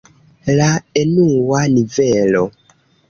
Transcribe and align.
La 0.59 0.69
enua 1.01 1.59
nivelo. 1.75 2.43